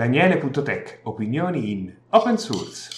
[0.00, 2.88] Daniele.tech, opinioni in open source.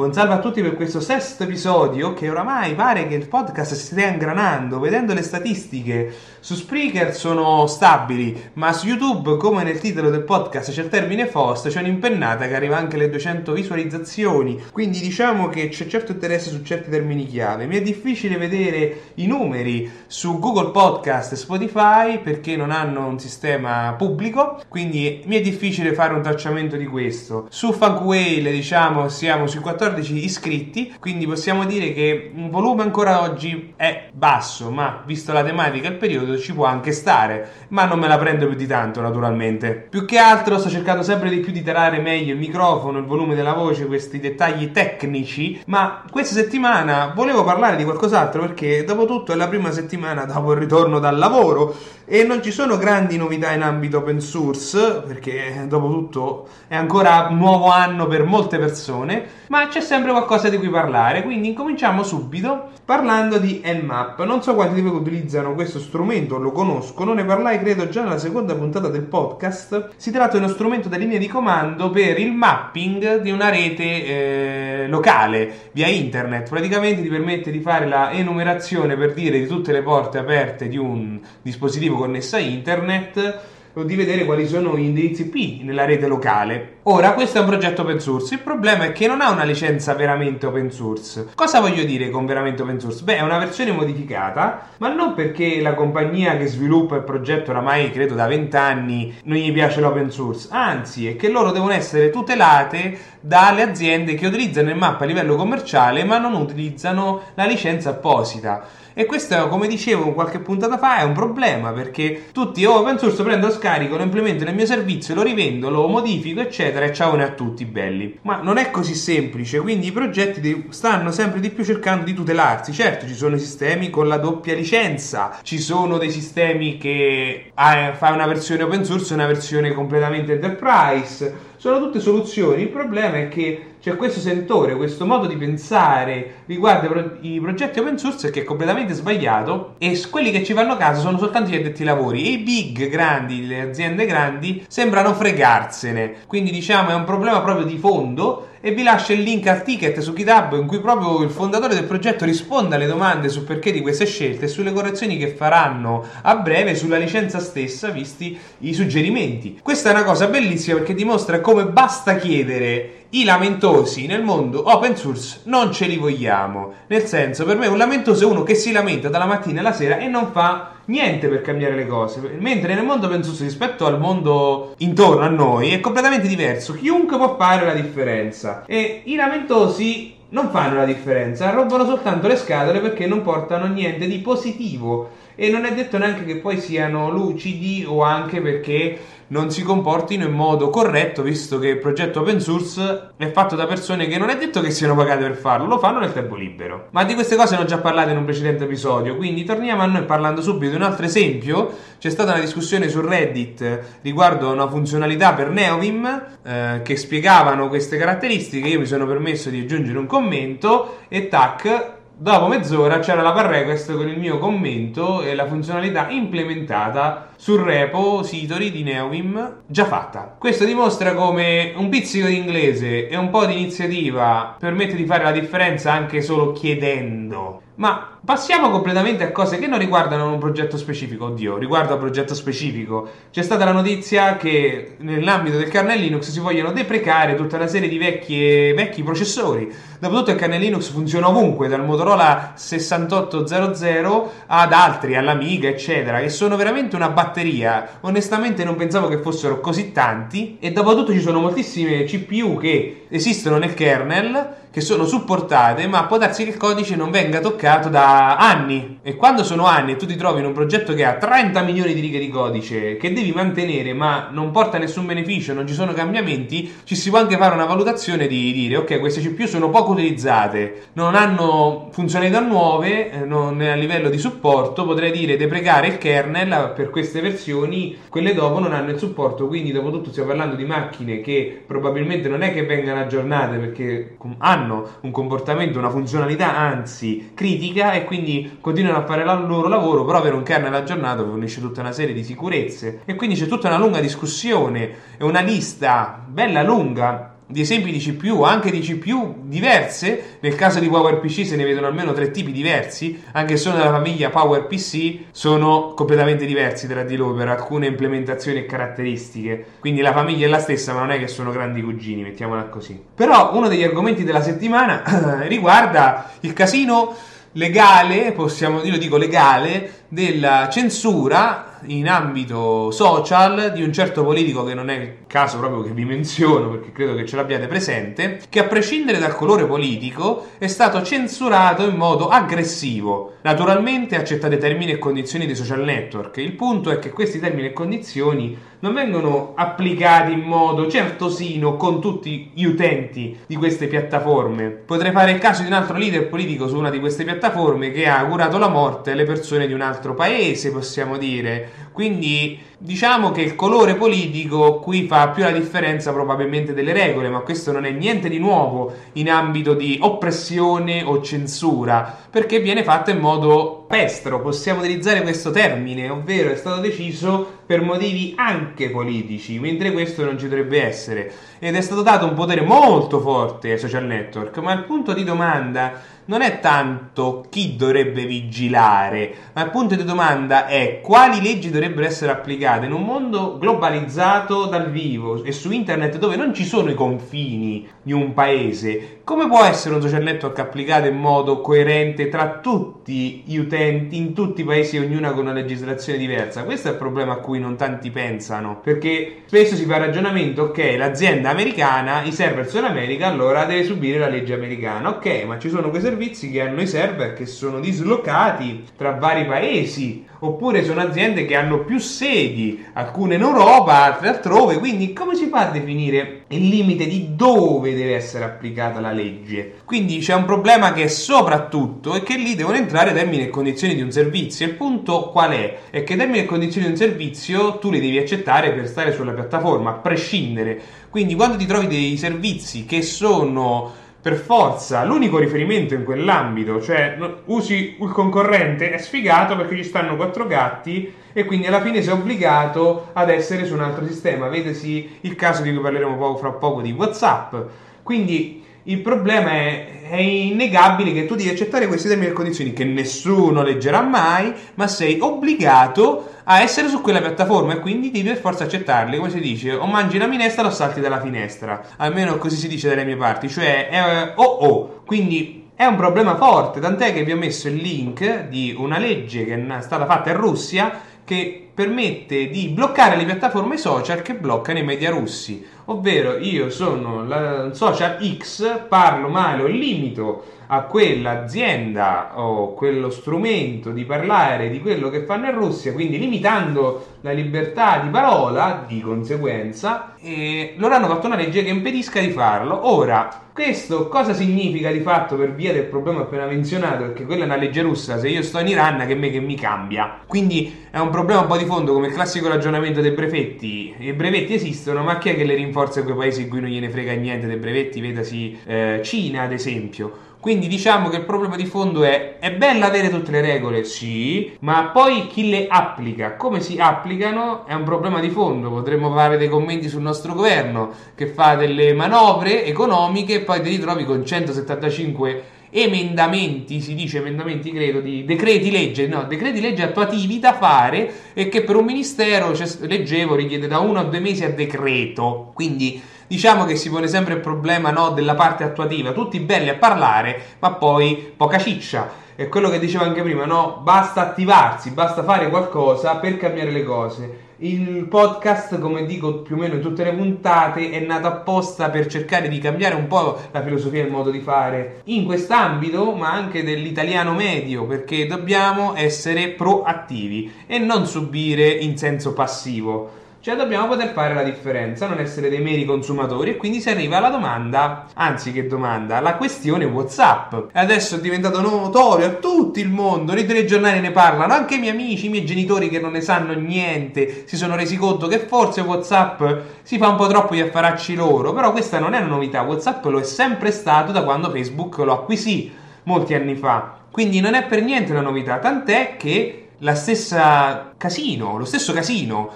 [0.00, 3.84] Buon salve a tutti per questo sesto episodio che oramai pare che il podcast si
[3.84, 4.80] stia ingranando.
[4.80, 6.10] Vedendo le statistiche
[6.40, 11.26] su Spreaker sono stabili, ma su YouTube, come nel titolo del podcast c'è il termine
[11.26, 14.58] FOST, c'è un'impennata che arriva anche alle 200 visualizzazioni.
[14.72, 17.66] Quindi diciamo che c'è certo interesse su certi termini chiave.
[17.66, 23.18] Mi è difficile vedere i numeri su Google Podcast e Spotify perché non hanno un
[23.18, 27.48] sistema pubblico, quindi mi è difficile fare un tracciamento di questo.
[27.50, 32.82] Su Funk Whale, diciamo, siamo sui 14 14 iscritti, quindi possiamo dire che un volume
[32.82, 37.66] ancora oggi è basso, ma visto la tematica e il periodo ci può anche stare,
[37.68, 39.86] ma non me la prendo più di tanto naturalmente.
[39.90, 43.34] Più che altro sto cercando sempre di più di tarare meglio il microfono, il volume
[43.34, 49.32] della voce, questi dettagli tecnici, ma questa settimana volevo parlare di qualcos'altro perché dopo tutto
[49.32, 51.74] è la prima settimana dopo il ritorno dal lavoro
[52.12, 57.28] e non ci sono grandi novità in ambito open source perché dopo tutto è ancora
[57.30, 62.02] un nuovo anno per molte persone, ma c'è sempre qualcosa di cui parlare, quindi incominciamo
[62.02, 64.24] subito parlando di Nmap.
[64.24, 68.18] Non so quanti di voi utilizzano questo strumento, lo conoscono, ne parlai credo già nella
[68.18, 69.90] seconda puntata del podcast.
[69.96, 73.84] Si tratta di uno strumento da linea di comando per il mapping di una rete
[73.84, 76.48] eh, locale via internet.
[76.48, 80.76] Praticamente ti permette di fare la enumerazione per dire di tutte le porte aperte di
[80.76, 86.78] un dispositivo connesso a internet di vedere quali sono gli indirizzi IP nella rete locale.
[86.84, 88.34] Ora, questo è un progetto open source.
[88.34, 91.28] Il problema è che non ha una licenza veramente open source.
[91.34, 93.04] Cosa voglio dire con veramente open source?
[93.04, 97.90] Beh, è una versione modificata, ma non perché la compagnia che sviluppa il progetto oramai
[97.90, 102.10] credo da 20 anni non gli piace l'open source, anzi, è che loro devono essere
[102.10, 107.90] tutelate dalle aziende che utilizzano il mappa a livello commerciale ma non utilizzano la licenza
[107.90, 108.64] apposita.
[109.00, 113.22] E questo, come dicevo qualche puntata fa, è un problema perché tutti, oh, open source,
[113.22, 117.14] prendo lo scarico, lo implemento nel mio servizio, lo rivendo, lo modifico, eccetera, e ciao
[117.14, 118.18] a tutti belli.
[118.24, 122.74] Ma non è così semplice, quindi i progetti stanno sempre di più cercando di tutelarsi.
[122.74, 127.94] Certo, ci sono i sistemi con la doppia licenza, ci sono dei sistemi che ah,
[127.94, 132.62] fa una versione open source e una versione completamente enterprise sono tutte soluzioni.
[132.62, 137.98] Il problema è che c'è questo sentore, questo modo di pensare riguardo i progetti open
[137.98, 141.84] source che è completamente sbagliato e quelli che ci fanno caso sono soltanto gli addetti
[141.84, 146.14] lavori e i big grandi, le aziende grandi sembrano fregarsene.
[146.26, 149.98] Quindi diciamo è un problema proprio di fondo e vi lascio il link al ticket
[150.00, 153.80] su GitHub in cui proprio il fondatore del progetto risponde alle domande sul perché di
[153.80, 159.58] queste scelte e sulle correzioni che faranno a breve sulla licenza stessa visti i suggerimenti.
[159.62, 164.96] Questa è una cosa bellissima perché dimostra come basta chiedere i lamentosi nel mondo open
[164.96, 166.72] source non ce li vogliamo.
[166.86, 169.98] Nel senso, per me un lamentoso è uno che si lamenta dalla mattina alla sera
[169.98, 172.20] e non fa niente per cambiare le cose.
[172.38, 176.74] Mentre nel mondo open source rispetto al mondo intorno a noi è completamente diverso.
[176.74, 178.64] Chiunque può fare la differenza.
[178.66, 184.06] E i lamentosi non fanno la differenza, rompano soltanto le scatole perché non portano niente
[184.06, 185.10] di positivo.
[185.42, 190.26] E non è detto neanche che poi siano lucidi o anche perché non si comportino
[190.26, 194.28] in modo corretto, visto che il progetto open source è fatto da persone che non
[194.28, 196.88] è detto che siano pagate per farlo, lo fanno nel tempo libero.
[196.90, 199.86] Ma di queste cose ne ho già parlato in un precedente episodio, quindi torniamo a
[199.86, 201.74] noi parlando subito di un altro esempio.
[201.98, 207.96] C'è stata una discussione su Reddit riguardo una funzionalità per Neovim eh, che spiegavano queste
[207.96, 208.68] caratteristiche.
[208.68, 213.46] Io mi sono permesso di aggiungere un commento e tac Dopo mezz'ora c'era la pull
[213.46, 219.86] request con il mio commento e la funzionalità implementata sul repo Sitori di Neovim già
[219.86, 220.36] fatta.
[220.38, 225.24] Questo dimostra come un pizzico di inglese e un po' di iniziativa permette di fare
[225.24, 227.62] la differenza anche solo chiedendo.
[227.76, 231.26] Ma passiamo completamente a cose che non riguardano un progetto specifico.
[231.26, 233.08] Oddio, riguardo a un progetto specifico.
[233.30, 237.88] C'è stata la notizia che nell'ambito del kernel Linux si vogliono deprecare tutta una serie
[237.88, 239.72] di vecchie, vecchi processori.
[239.98, 246.56] Dopotutto il kernel Linux funziona ovunque, dal Motorola 6800 ad altri, all'Amiga, eccetera, che sono
[246.56, 247.98] veramente una batteria.
[248.00, 250.58] Onestamente non pensavo che fossero così tanti.
[250.60, 256.16] E dopotutto ci sono moltissime CPU che esistono nel kernel, che sono supportate, ma può
[256.16, 260.06] darsi che il codice non venga toccato pagato anni e quando sono anni e tu
[260.06, 263.32] ti trovi in un progetto che ha 30 milioni di righe di codice che devi
[263.32, 267.54] mantenere ma non porta nessun beneficio, non ci sono cambiamenti, ci si può anche fare
[267.54, 273.24] una valutazione di dire ok queste CPU sono poco utilizzate, non hanno funzionalità nuove, eh,
[273.24, 278.58] non a livello di supporto, potrei dire deprecare il kernel per queste versioni, quelle dopo
[278.58, 282.52] non hanno il supporto, quindi dopo tutto stiamo parlando di macchine che probabilmente non è
[282.52, 289.06] che vengano aggiornate perché hanno un comportamento, una funzionalità anzi critica e quindi continuano a
[289.06, 293.02] fare il loro lavoro, però avere un kernel aggiornato fornisce tutta una serie di sicurezze
[293.04, 297.98] e quindi c'è tutta una lunga discussione e una lista bella lunga di esempi di
[297.98, 300.38] CPU, anche di CPU diverse.
[300.40, 303.90] Nel caso di PowerPC se ne vedono almeno tre tipi diversi, anche se sono della
[303.90, 309.64] famiglia PowerPC, sono completamente diversi tra di loro per alcune implementazioni e caratteristiche.
[309.80, 313.02] Quindi la famiglia è la stessa, ma non è che sono grandi cugini, mettiamola così.
[313.14, 315.02] Però uno degli argomenti della settimana
[315.46, 317.14] riguarda il casino
[317.52, 324.74] legale, possiamo dire, dico legale, della censura in ambito social di un certo politico che
[324.74, 328.60] non è il caso proprio che vi menziono perché credo che ce l'abbiate presente, che
[328.60, 333.34] a prescindere dal colore politico è stato censurato in modo aggressivo.
[333.42, 336.36] Naturalmente accettate termini e condizioni dei social network.
[336.38, 342.00] Il punto è che questi termini e condizioni non vengono applicati in modo certosino con
[342.00, 344.70] tutti gli utenti di queste piattaforme.
[344.70, 348.08] Potrei fare il caso di un altro leader politico su una di queste piattaforme che
[348.08, 351.88] ha augurato la morte alle persone di un altro paese, possiamo dire.
[351.92, 357.40] Quindi diciamo che il colore politico qui fa più la differenza probabilmente delle regole, ma
[357.40, 363.10] questo non è niente di nuovo in ambito di oppressione o censura, perché viene fatto
[363.10, 369.58] in modo pestro, possiamo utilizzare questo termine, ovvero è stato deciso per motivi anche politici,
[369.58, 371.32] mentre questo non ci dovrebbe essere.
[371.62, 375.24] Ed è stato dato un potere molto forte ai social network, ma il punto di
[375.24, 375.92] domanda
[376.24, 382.06] non è tanto chi dovrebbe vigilare, ma il punto di domanda è quali leggi dovrebbero
[382.06, 386.88] essere applicate in un mondo globalizzato dal vivo e su internet dove non ci sono
[386.88, 389.18] i confini di un paese.
[389.24, 394.32] Come può essere un social network applicato in modo coerente tra tutti gli utenti in
[394.32, 396.64] tutti i paesi, ognuna con una legislazione diversa?
[396.64, 400.62] Questo è il problema a cui non tanti pensano, perché spesso si fa il ragionamento,
[400.62, 405.08] ok, l'azienda americana, i server sono in America, allora deve subire la legge americana.
[405.10, 409.44] Ok, ma ci sono quei servizi che hanno i server che sono dislocati tra vari
[409.44, 415.34] paesi, oppure sono aziende che hanno più sedi, alcune in Europa, altre altrove, quindi come
[415.34, 419.76] si fa a definire il limite di dove deve essere applicata la legge?
[419.84, 424.02] Quindi c'è un problema che soprattutto è che lì devono entrare termini e condizioni di
[424.02, 424.66] un servizio.
[424.66, 425.78] Il punto qual è?
[425.90, 429.32] È che termini e condizioni di un servizio tu li devi accettare per stare sulla
[429.32, 430.80] piattaforma, a prescindere.
[431.10, 437.16] Quindi quando ti trovi dei servizi che sono per forza l'unico riferimento in quell'ambito, cioè
[437.46, 442.12] usi il concorrente, è sfigato perché ci stanno quattro gatti e quindi alla fine sei
[442.12, 444.48] obbligato ad essere su un altro sistema.
[444.48, 447.54] Vedesi il caso di cui parleremo poco, fra poco di WhatsApp.
[448.02, 448.59] Quindi
[448.90, 453.62] il problema è, è innegabile che tu devi accettare questi termini e condizioni che nessuno
[453.62, 458.64] leggerà mai, ma sei obbligato a essere su quella piattaforma e quindi devi per forza
[458.64, 459.16] accettarli.
[459.16, 461.82] Come si dice, o mangi la minestra o salti dalla finestra.
[461.98, 465.02] Almeno così si dice dalle mie parti, cioè è oh oh.
[465.06, 469.44] Quindi è un problema forte, tant'è che vi ho messo il link di una legge
[469.44, 474.80] che è stata fatta in Russia che permette di bloccare le piattaforme social che bloccano
[474.80, 475.66] i media russi.
[475.86, 483.90] Ovvero io sono la social X, parlo male o limito a quell'azienda o quello strumento
[483.90, 489.00] di parlare di quello che fanno in Russia, quindi limitando la libertà di parola di
[489.00, 492.88] conseguenza, e loro hanno fatto una legge che impedisca di farlo.
[492.88, 497.02] Ora, questo cosa significa di fatto per via del problema appena menzionato?
[497.02, 499.56] Perché quella è una legge russa, se io sto in Iran che me che mi
[499.56, 500.20] cambia.
[500.24, 503.92] Quindi è un problema un po' di fondo come il classico ragionamento dei brevetti.
[503.98, 506.70] I brevetti esistono, ma chi è che le rinforza in quei paesi in cui non
[506.70, 508.00] gliene frega niente dei brevetti?
[508.00, 512.86] Vedasi eh, Cina ad esempio quindi diciamo che il problema di fondo è: è bello
[512.86, 517.84] avere tutte le regole, sì, ma poi chi le applica, come si applicano, è un
[517.84, 518.70] problema di fondo.
[518.70, 523.68] Potremmo fare dei commenti sul nostro governo che fa delle manovre economiche e poi ti
[523.68, 525.42] ritrovi con 175
[525.72, 531.48] emendamenti, si dice emendamenti credo, di decreti legge, no, decreti legge attuativi da fare e
[531.48, 535.52] che per un ministero, cioè, leggevo, richiede da uno a due mesi a decreto.
[535.54, 539.74] Quindi diciamo che si pone sempre il problema no, della parte attuativa, tutti belli a
[539.74, 542.08] parlare, ma poi poca ciccia.
[542.36, 543.80] È quello che dicevo anche prima, no?
[543.82, 547.48] Basta attivarsi, basta fare qualcosa per cambiare le cose.
[547.56, 552.06] Il podcast, come dico più o meno in tutte le puntate, è nato apposta per
[552.06, 556.30] cercare di cambiare un po' la filosofia e il modo di fare in quest'ambito, ma
[556.30, 563.18] anche dell'italiano medio, perché dobbiamo essere proattivi e non subire in senso passivo.
[563.42, 567.16] Cioè dobbiamo poter fare la differenza, non essere dei meri consumatori e quindi si arriva
[567.16, 570.54] alla domanda, anzi che domanda, la questione Whatsapp.
[570.74, 574.92] Adesso è diventato notorio a tutto il mondo, nei telegiornali ne parlano, anche i miei
[574.92, 578.82] amici, i miei genitori che non ne sanno niente, si sono resi conto che forse
[578.82, 579.42] Whatsapp
[579.80, 583.02] si fa un po' troppo gli affaracci loro, però questa non è una novità, Whatsapp
[583.06, 586.94] lo è sempre stato da quando Facebook lo acquisì molti anni fa.
[587.10, 592.50] Quindi non è per niente una novità, tant'è che la stessa casino, lo stesso casino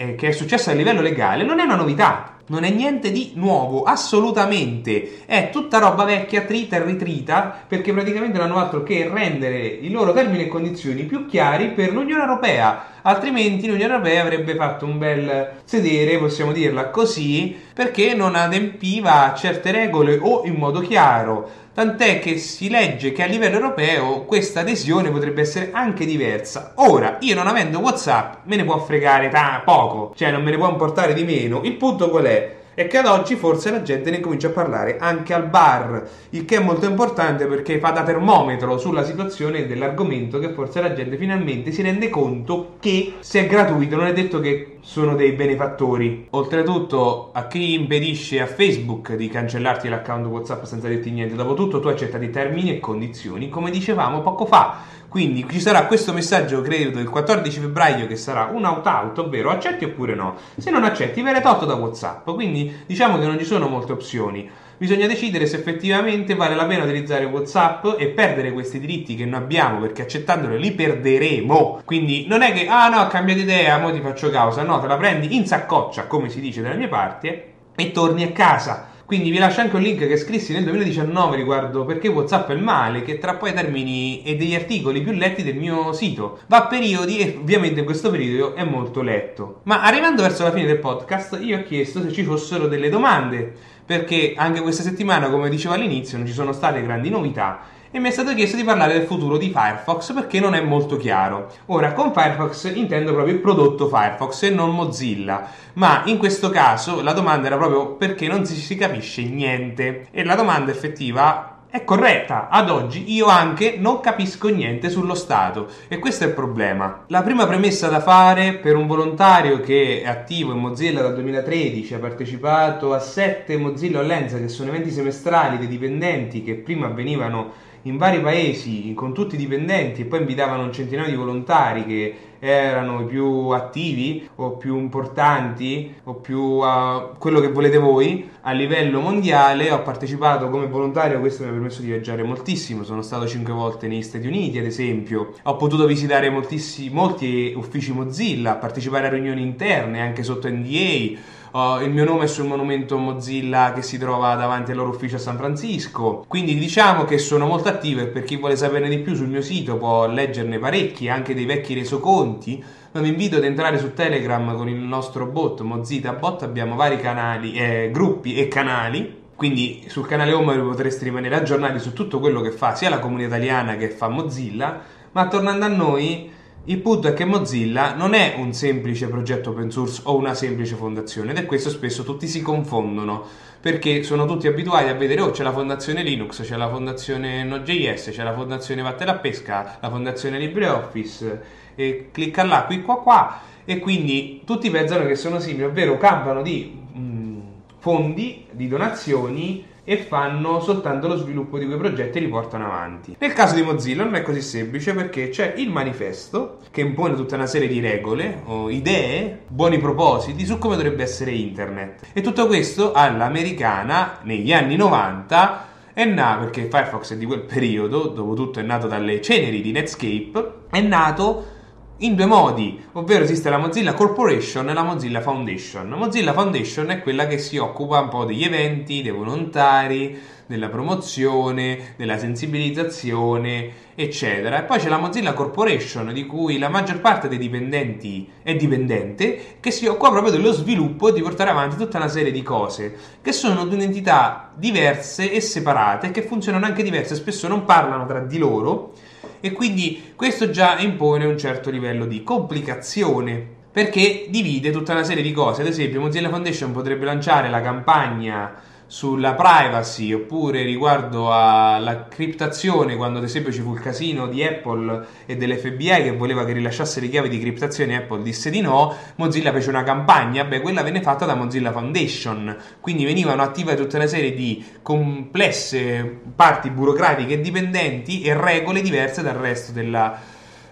[0.00, 2.37] eh, che è successo a livello legale non è una novità.
[2.48, 5.20] Non è niente di nuovo, assolutamente.
[5.26, 9.90] È tutta roba vecchia, trita e ritrita, perché praticamente non hanno altro che rendere i
[9.90, 12.86] loro termini e condizioni più chiari per l'Unione Europea.
[13.02, 19.34] Altrimenti l'Unione Europea avrebbe fatto un bel sedere, possiamo dirla così, perché non adempiva a
[19.34, 24.62] certe regole o in modo chiaro tant'è che si legge che a livello europeo questa
[24.62, 26.72] adesione potrebbe essere anche diversa.
[26.78, 30.56] Ora, io non avendo WhatsApp me ne può fregare ta- poco, cioè non me ne
[30.56, 31.60] può importare di meno.
[31.62, 32.37] Il punto qual è?
[32.78, 36.44] E che ad oggi forse la gente ne comincia a parlare anche al bar, il
[36.44, 41.16] che è molto importante perché fa da termometro sulla situazione dell'argomento che forse la gente
[41.16, 43.96] finalmente si rende conto che se è gratuito.
[43.96, 46.28] Non è detto che sono dei benefattori.
[46.30, 51.88] Oltretutto a chi impedisce a Facebook di cancellarti l'account WhatsApp senza dirti niente, dopotutto tu
[51.88, 57.08] accettati termini e condizioni come dicevamo poco fa quindi ci sarà questo messaggio, credo, il
[57.08, 60.36] 14 febbraio che sarà un out-out, ovvero accetti oppure no.
[60.58, 62.28] Se non accetti, verrai tolto da WhatsApp.
[62.30, 64.50] Quindi diciamo che non ci sono molte opzioni.
[64.76, 69.40] Bisogna decidere se effettivamente vale la pena utilizzare WhatsApp e perdere questi diritti che noi
[69.40, 71.80] abbiamo, perché accettandoli li perderemo.
[71.86, 74.62] Quindi non è che, ah no, ho cambiato idea, mo ti faccio causa.
[74.62, 77.28] No, te la prendi in saccoccia, come si dice dalle mie parti,
[77.74, 81.86] e torni a casa quindi vi lascio anche un link che scrissi nel 2019 riguardo
[81.86, 85.56] perché WhatsApp è il male, che tra poi termini e degli articoli più letti del
[85.56, 86.40] mio sito.
[86.46, 89.60] Va a periodi e ovviamente in questo periodo è molto letto.
[89.62, 93.50] Ma arrivando verso la fine del podcast, io ho chiesto se ci fossero delle domande,
[93.86, 98.08] perché anche questa settimana, come dicevo all'inizio, non ci sono state grandi novità e mi
[98.08, 101.48] è stato chiesto di parlare del futuro di Firefox perché non è molto chiaro.
[101.66, 107.02] Ora, con Firefox intendo proprio il prodotto Firefox e non Mozilla, ma in questo caso
[107.02, 112.48] la domanda era proprio perché non si capisce niente e la domanda effettiva è corretta.
[112.48, 117.04] Ad oggi io anche non capisco niente sullo Stato e questo è il problema.
[117.08, 121.94] La prima premessa da fare per un volontario che è attivo in Mozilla dal 2013,
[121.94, 127.66] ha partecipato a sette Mozilla Allenza che sono eventi semestrali dei dipendenti che prima avvenivano
[127.82, 132.16] in vari paesi con tutti i dipendenti e poi invitavano un centinaio di volontari che
[132.40, 138.52] erano i più attivi o più importanti o più uh, quello che volete voi a
[138.52, 139.70] livello mondiale.
[139.70, 142.84] Ho partecipato come volontario questo mi ha permesso di viaggiare moltissimo.
[142.84, 145.34] Sono stato cinque volte negli Stati Uniti ad esempio.
[145.42, 151.90] Ho potuto visitare molti uffici Mozilla partecipare a riunioni interne anche sotto NDA Uh, il
[151.90, 155.36] mio nome è sul monumento Mozilla che si trova davanti al loro ufficio a San
[155.36, 156.24] Francisco.
[156.28, 159.40] Quindi diciamo che sono molto attivo e per chi vuole saperne di più sul mio
[159.40, 162.62] sito può leggerne parecchi, anche dei vecchi resoconti.
[162.92, 166.98] Ma vi invito ad entrare su Telegram con il nostro bot Mozilla Bot, abbiamo vari
[166.98, 169.26] canali, eh, gruppi e canali.
[169.34, 173.36] Quindi sul canale Home potreste rimanere aggiornati su tutto quello che fa sia la comunità
[173.36, 174.80] italiana che fa Mozilla.
[175.12, 176.30] Ma tornando a noi,
[176.64, 180.74] il punto è che Mozilla non è un semplice progetto open source o una semplice
[180.74, 183.24] fondazione ed è questo spesso tutti si confondono
[183.60, 188.10] perché sono tutti abituati a vedere oh c'è la fondazione Linux, c'è la fondazione Node.js,
[188.10, 191.42] c'è la fondazione Vatte la Pesca, la fondazione LibreOffice
[191.74, 196.42] e clicca là, qui qua qua e quindi tutti pensano che sono simili, ovvero campano
[196.42, 197.40] di mh, mm,
[197.78, 203.16] fondi, di donazioni e fanno soltanto lo sviluppo di quei progetti e li portano avanti.
[203.18, 207.36] Nel caso di Mozilla non è così semplice perché c'è il manifesto che impone tutta
[207.36, 212.08] una serie di regole o idee, buoni propositi su come dovrebbe essere internet.
[212.12, 218.08] E tutto questo all'americana negli anni 90 è nato perché Firefox è di quel periodo,
[218.08, 221.56] dopo tutto è nato dalle ceneri di Netscape, è nato
[221.98, 225.90] in due modi, ovvero esiste la Mozilla Corporation e la Mozilla Foundation.
[225.90, 230.68] La Mozilla Foundation è quella che si occupa un po' degli eventi, dei volontari, della
[230.68, 234.60] promozione, della sensibilizzazione, eccetera.
[234.60, 239.56] E poi c'è la Mozilla Corporation, di cui la maggior parte dei dipendenti è dipendente,
[239.58, 242.96] che si occupa proprio dello sviluppo e di portare avanti tutta una serie di cose
[243.20, 248.20] che sono di un'entità diverse e separate, che funzionano anche diverse, spesso non parlano tra
[248.20, 248.92] di loro
[249.40, 255.22] e quindi questo già impone un certo livello di complicazione perché divide tutta una serie
[255.22, 255.62] di cose.
[255.62, 258.54] Ad esempio, Mozilla Foundation potrebbe lanciare la campagna
[258.90, 265.06] sulla privacy oppure riguardo alla criptazione quando ad esempio ci fu il casino di Apple
[265.26, 269.52] e dell'FBI che voleva che rilasciasse le chiavi di criptazione Apple disse di no Mozilla
[269.52, 270.44] fece una campagna.
[270.44, 272.56] Beh quella venne fatta da Mozilla Foundation.
[272.80, 279.20] Quindi venivano attive tutta una serie di complesse parti burocratiche e dipendenti e regole diverse
[279.22, 280.18] dal resto della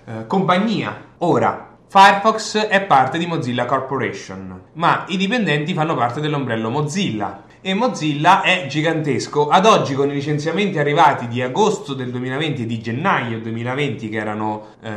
[0.06, 1.04] eh, compagnia.
[1.18, 7.74] Ora Firefox è parte di Mozilla Corporation, ma i dipendenti fanno parte dell'ombrello Mozilla e
[7.74, 9.48] Mozilla è gigantesco.
[9.48, 14.16] Ad oggi con i licenziamenti arrivati di agosto del 2020 e di gennaio 2020 che
[14.18, 14.90] erano eh,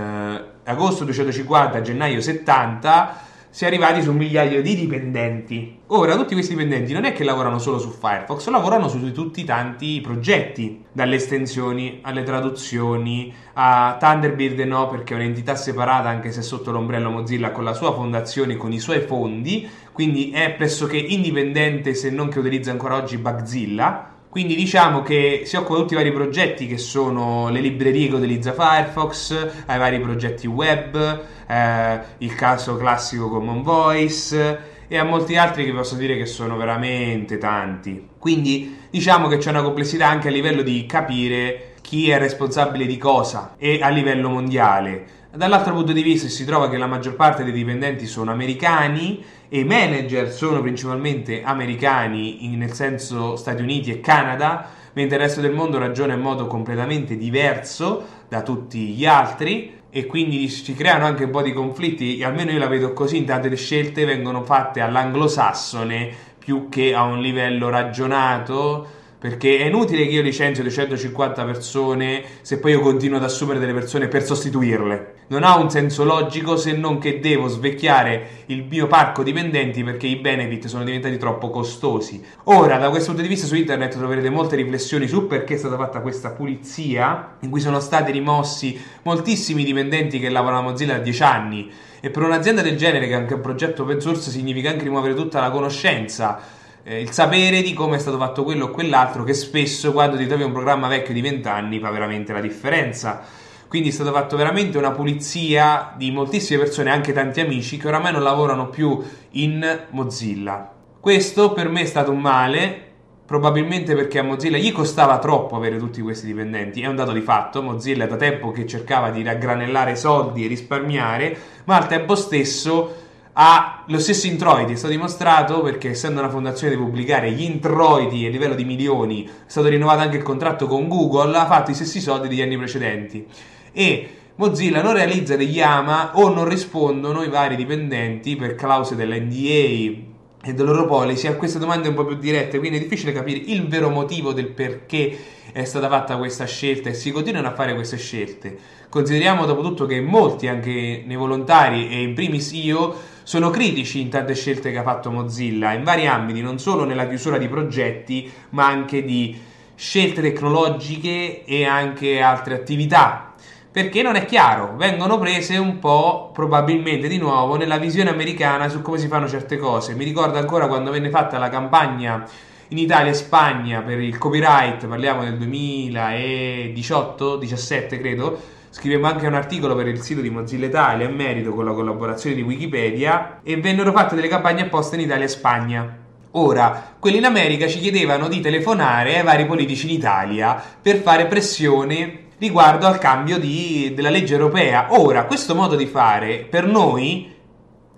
[0.65, 5.79] agosto 250, gennaio 70 si è arrivati su un migliaio di dipendenti.
[5.87, 9.43] Ora, tutti questi dipendenti non è che lavorano solo su Firefox, lavorano su tutti i
[9.43, 16.43] tanti progetti, dalle estensioni alle traduzioni, a Thunderbird no, perché è un'entità separata anche se
[16.43, 21.95] sotto l'ombrello Mozilla con la sua fondazione, con i suoi fondi, quindi è pressoché indipendente
[21.95, 24.08] se non che utilizza ancora oggi Bugzilla.
[24.29, 28.15] Quindi diciamo che si occupa di tutti i vari progetti che sono le librerie che
[28.15, 35.35] utilizza Firefox, ai vari progetti web, eh, il caso classico Common Voice e a molti
[35.35, 38.07] altri che posso dire che sono veramente tanti.
[38.19, 42.97] Quindi diciamo che c'è una complessità anche a livello di capire chi è responsabile di
[42.97, 45.17] cosa e a livello mondiale.
[45.31, 49.59] Dall'altro punto di vista si trova che la maggior parte dei dipendenti sono americani e
[49.59, 55.53] i manager sono principalmente americani, nel senso Stati Uniti e Canada, mentre il resto del
[55.53, 61.23] mondo ragiona in modo completamente diverso da tutti gli altri e quindi si creano anche
[61.23, 66.27] un po' di conflitti, almeno io la vedo così, intanto le scelte vengono fatte all'anglosassone
[66.37, 72.57] più che a un livello ragionato perché è inutile che io licenzio 250 persone se
[72.57, 75.15] poi io continuo ad assumere delle persone per sostituirle.
[75.27, 80.07] Non ha un senso logico se non che devo svecchiare il mio parco dipendenti perché
[80.07, 82.23] i benefit sono diventati troppo costosi.
[82.45, 85.75] Ora, da questo punto di vista su internet troverete molte riflessioni su perché è stata
[85.75, 90.99] fatta questa pulizia in cui sono stati rimossi moltissimi dipendenti che lavorano a Mozilla da
[90.99, 94.69] 10 anni e per un'azienda del genere che è anche un progetto open source significa
[94.69, 96.57] anche rimuovere tutta la conoscenza
[96.89, 100.25] eh, il sapere di come è stato fatto quello o quell'altro, che spesso quando ti
[100.25, 103.21] trovi un programma vecchio di 20 anni fa veramente la differenza.
[103.67, 108.11] Quindi è stato fatto veramente una pulizia di moltissime persone, anche tanti amici, che oramai
[108.11, 108.99] non lavorano più
[109.33, 110.73] in Mozilla.
[110.99, 112.87] Questo per me è stato un male,
[113.23, 117.21] probabilmente perché a Mozilla gli costava troppo avere tutti questi dipendenti, è un dato di
[117.21, 123.08] fatto, Mozilla da tempo che cercava di raggranellare soldi e risparmiare, ma al tempo stesso
[123.33, 128.25] ha lo stesso introiti, è stato dimostrato perché essendo una fondazione di pubblicare gli introiti
[128.25, 131.75] a livello di milioni, è stato rinnovato anche il contratto con Google, ha fatto i
[131.75, 133.25] stessi soldi degli anni precedenti.
[133.71, 140.07] E Mozilla non realizza degli AMA o non rispondono i vari dipendenti per clause dell'NDA
[140.41, 143.39] e delle loro policy a queste domande un po' più dirette, quindi è difficile capire
[143.39, 145.17] il vero motivo del perché
[145.51, 148.57] è stata fatta questa scelta e si continuano a fare queste scelte.
[148.87, 152.95] Consideriamo dopo tutto che molti, anche nei volontari e in primis io,
[153.29, 157.07] sono critici in tante scelte che ha fatto Mozilla in vari ambiti, non solo nella
[157.07, 159.39] chiusura di progetti, ma anche di
[159.75, 163.35] scelte tecnologiche e anche altre attività.
[163.71, 168.81] Perché non è chiaro, vengono prese un po' probabilmente di nuovo nella visione americana su
[168.81, 169.93] come si fanno certe cose.
[169.93, 172.27] Mi ricordo ancora quando venne fatta la campagna
[172.69, 179.75] in Italia e Spagna per il copyright, parliamo del 2018-17 credo Scrivemmo anche un articolo
[179.75, 183.91] per il sito di Mozilla Italia in merito con la collaborazione di Wikipedia e vennero
[183.91, 185.97] fatte delle campagne apposta in Italia e Spagna.
[186.33, 191.25] Ora, quelli in America ci chiedevano di telefonare ai vari politici in Italia per fare
[191.25, 194.89] pressione riguardo al cambio di, della legge europea.
[194.91, 197.37] Ora, questo modo di fare per noi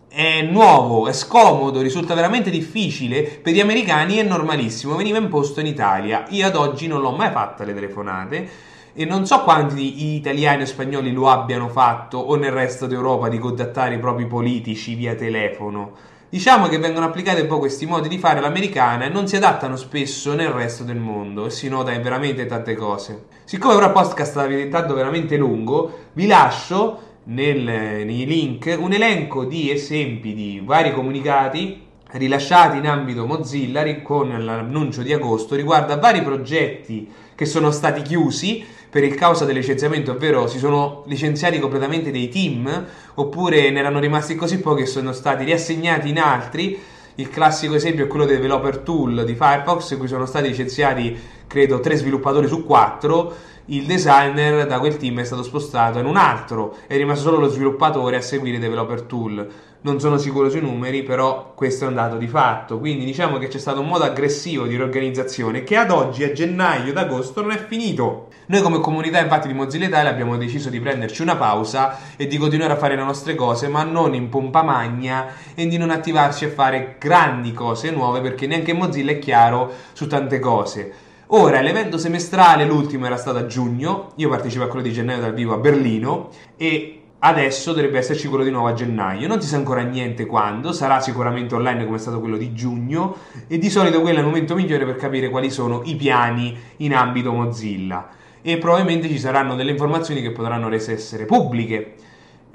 [0.07, 5.65] è nuovo, è scomodo, risulta veramente difficile, per gli americani è normalissimo, veniva imposto in
[5.65, 6.23] Italia.
[6.29, 10.65] Io ad oggi non l'ho mai fatta le telefonate e non so quanti italiani o
[10.65, 16.09] spagnoli lo abbiano fatto o nel resto d'Europa di contattare i propri politici via telefono.
[16.29, 19.75] Diciamo che vengono applicati un po' questi modi di fare all'americana e non si adattano
[19.75, 23.25] spesso nel resto del mondo e si nota in veramente tante cose.
[23.43, 29.43] Siccome ora il podcast sta diventando veramente lungo, vi lascio nel, nei link un elenco
[29.43, 36.21] di esempi di vari comunicati rilasciati in ambito Mozilla con l'annuncio di agosto riguarda vari
[36.21, 42.11] progetti che sono stati chiusi per il causa del licenziamento, ovvero si sono licenziati completamente
[42.11, 46.77] dei team oppure ne erano rimasti così pochi che sono stati riassegnati in altri.
[47.15, 51.17] Il classico esempio è quello del developer tool di Firefox, in cui sono stati licenziati
[51.47, 53.33] credo tre sviluppatori su quattro
[53.65, 57.47] il designer da quel team è stato spostato in un altro, è rimasto solo lo
[57.47, 59.47] sviluppatore a seguire i developer tool.
[59.83, 62.77] Non sono sicuro sui numeri, però questo è un dato di fatto.
[62.77, 66.91] Quindi diciamo che c'è stato un modo aggressivo di riorganizzazione che ad oggi, a gennaio
[66.91, 68.27] ed agosto, non è finito.
[68.45, 72.37] Noi come comunità infatti di Mozilla Italia abbiamo deciso di prenderci una pausa e di
[72.37, 76.45] continuare a fare le nostre cose, ma non in pompa magna e di non attivarci
[76.45, 80.93] a fare grandi cose nuove perché neanche Mozilla è chiaro su tante cose.
[81.33, 85.33] Ora, l'evento semestrale, l'ultimo era stato a giugno, io partecipo a quello di gennaio dal
[85.33, 89.27] vivo a Berlino e adesso dovrebbe esserci quello di nuovo a gennaio.
[89.27, 93.15] Non si sa ancora niente quando, sarà sicuramente online come è stato quello di giugno
[93.47, 96.95] e di solito quello è il momento migliore per capire quali sono i piani in
[96.95, 98.09] ambito Mozilla.
[98.41, 101.95] E probabilmente ci saranno delle informazioni che potranno essere pubbliche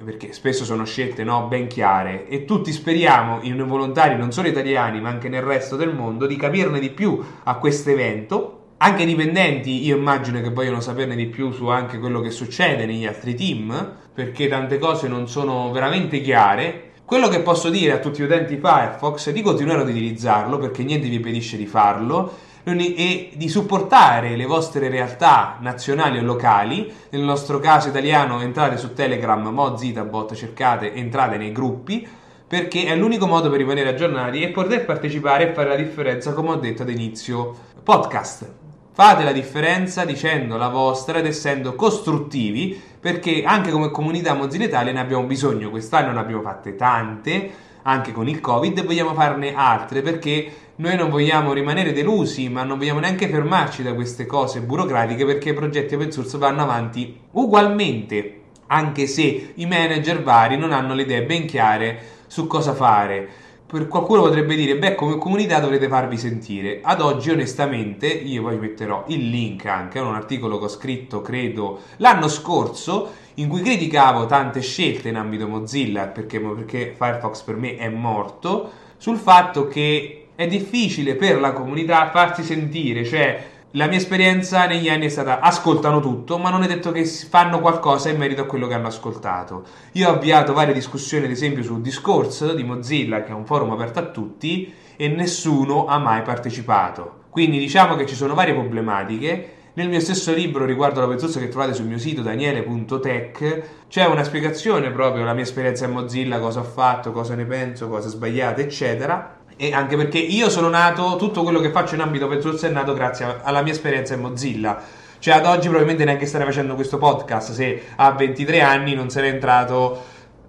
[0.05, 2.29] perché spesso sono scelte no, ben chiare.
[2.29, 6.37] E tutti speriamo, i volontari non solo italiani ma anche nel resto del mondo, di
[6.37, 11.27] capirne di più a questo evento anche i dipendenti io immagino che vogliono saperne di
[11.27, 16.21] più su anche quello che succede negli altri team, perché tante cose non sono veramente
[16.21, 16.93] chiare.
[17.07, 20.83] Quello che posso dire a tutti gli utenti Firefox è di continuare ad utilizzarlo perché
[20.83, 26.93] niente vi impedisce di farlo e di supportare le vostre realtà nazionali o locali.
[27.11, 32.07] Nel nostro caso italiano entrate su Telegram, Mozitabot, cercate, entrate nei gruppi
[32.47, 36.51] perché è l'unico modo per rimanere aggiornati e poter partecipare e fare la differenza come
[36.51, 38.66] ho detto ad inizio podcast.
[38.97, 44.91] Fate la differenza dicendo la vostra ed essendo costruttivi, perché anche come comunità Mozilla Italia
[44.91, 45.69] ne abbiamo bisogno.
[45.69, 47.51] Quest'anno ne abbiamo fatte tante,
[47.83, 52.63] anche con il Covid, e vogliamo farne altre perché noi non vogliamo rimanere delusi, ma
[52.63, 57.21] non vogliamo neanche fermarci da queste cose burocratiche perché i progetti open source vanno avanti
[57.33, 63.29] ugualmente, anche se i manager vari non hanno le idee ben chiare su cosa fare
[63.67, 66.81] per qualcuno potrebbe dire, beh, come comunità dovrete farvi sentire.
[66.83, 71.21] Ad oggi, onestamente, io poi metterò il link anche a un articolo che ho scritto,
[71.21, 77.57] credo, l'anno scorso, in cui criticavo tante scelte in ambito Mozilla, perché, perché Firefox per
[77.57, 83.89] me è morto, sul fatto che è difficile per la comunità farsi sentire, cioè la
[83.89, 88.09] mia esperienza negli anni è stata ascoltano tutto, ma non è detto che fanno qualcosa
[88.09, 89.65] in merito a quello che hanno ascoltato.
[89.93, 93.73] Io ho avviato varie discussioni, ad esempio, su Discourse di Mozilla, che è un forum
[93.73, 97.25] aperto a tutti, e nessuno ha mai partecipato.
[97.29, 99.51] Quindi diciamo che ci sono varie problematiche.
[99.75, 104.25] Nel mio stesso libro riguardo l'open source che trovate sul mio sito daniele.tech c'è una
[104.25, 108.63] spiegazione proprio della mia esperienza in Mozilla, cosa ho fatto, cosa ne penso, cosa sbagliate,
[108.63, 112.69] eccetera e anche perché io sono nato, tutto quello che faccio in ambito open source
[112.69, 114.81] è nato grazie alla mia esperienza in Mozilla.
[115.19, 119.31] Cioè ad oggi probabilmente neanche starei facendo questo podcast se a 23 anni non sarei
[119.31, 119.99] entrato,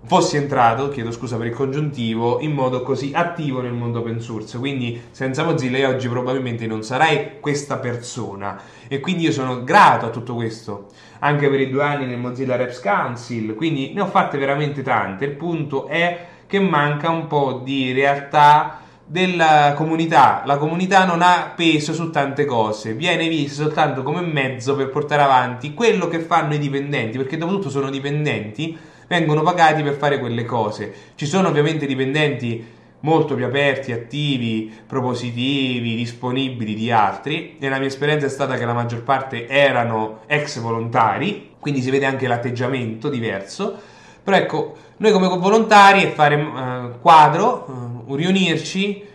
[0.04, 4.58] fossi entrato, chiedo scusa per il congiuntivo, in modo così attivo nel mondo open source.
[4.58, 8.60] Quindi senza Mozilla io oggi probabilmente non sarei questa persona.
[8.90, 10.88] E quindi io sono grato a tutto questo,
[11.20, 15.24] anche per i due anni nel Mozilla Reps Council, quindi ne ho fatte veramente tante.
[15.24, 20.44] Il punto è che manca un po' di realtà della comunità.
[20.46, 25.22] La comunità non ha peso su tante cose, viene vista soltanto come mezzo per portare
[25.22, 30.20] avanti quello che fanno i dipendenti, perché dopo tutto sono dipendenti, vengono pagati per fare
[30.20, 30.94] quelle cose.
[31.16, 37.88] Ci sono ovviamente dipendenti molto più aperti, attivi, propositivi, disponibili di altri e la mia
[37.88, 43.08] esperienza è stata che la maggior parte erano ex volontari, quindi si vede anche l'atteggiamento
[43.08, 43.96] diverso.
[44.28, 49.08] Però ecco, noi come volontari e fare uh, quadro uh, riunirci,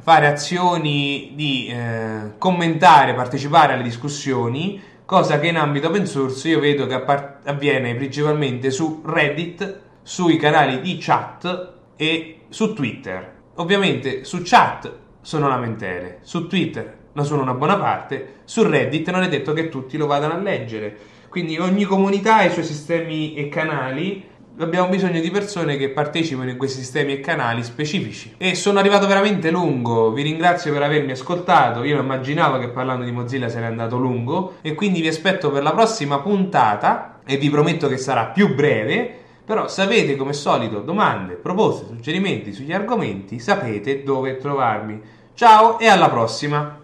[0.00, 6.60] fare azioni di eh, commentare, partecipare alle discussioni, cosa che in ambito open source io
[6.60, 13.38] vedo che appart- avviene principalmente su Reddit, sui canali di chat e su Twitter.
[13.56, 19.24] Ovviamente su chat sono lamentele, su Twitter ne sono una buona parte, su Reddit non
[19.24, 20.96] è detto che tutti lo vadano a leggere.
[21.28, 24.29] Quindi ogni comunità ha i suoi sistemi e canali
[24.64, 28.34] abbiamo bisogno di persone che partecipino in questi sistemi e canali specifici.
[28.36, 33.12] E sono arrivato veramente lungo, vi ringrazio per avermi ascoltato, io immaginavo che parlando di
[33.12, 37.88] Mozilla sarei andato lungo e quindi vi aspetto per la prossima puntata e vi prometto
[37.88, 39.16] che sarà più breve.
[39.44, 45.00] Però se avete come solito domande, proposte, suggerimenti sugli argomenti, sapete dove trovarmi.
[45.34, 46.79] Ciao e alla prossima!